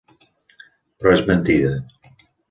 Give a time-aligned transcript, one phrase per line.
[1.03, 1.75] Però és mentida.